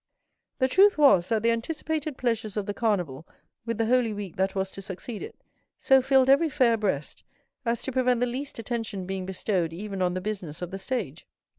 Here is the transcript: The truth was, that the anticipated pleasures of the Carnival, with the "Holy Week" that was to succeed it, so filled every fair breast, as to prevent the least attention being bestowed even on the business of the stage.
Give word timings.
The 0.57 0.67
truth 0.67 0.97
was, 0.97 1.29
that 1.29 1.43
the 1.43 1.51
anticipated 1.51 2.17
pleasures 2.17 2.57
of 2.57 2.65
the 2.65 2.73
Carnival, 2.73 3.27
with 3.67 3.77
the 3.77 3.85
"Holy 3.85 4.13
Week" 4.13 4.35
that 4.35 4.55
was 4.55 4.71
to 4.71 4.81
succeed 4.81 5.21
it, 5.21 5.39
so 5.77 6.01
filled 6.01 6.27
every 6.27 6.49
fair 6.49 6.75
breast, 6.75 7.23
as 7.67 7.83
to 7.83 7.91
prevent 7.91 8.19
the 8.19 8.25
least 8.25 8.57
attention 8.57 9.05
being 9.05 9.27
bestowed 9.27 9.73
even 9.73 10.01
on 10.01 10.15
the 10.15 10.19
business 10.19 10.59
of 10.63 10.71
the 10.71 10.79
stage. 10.79 11.27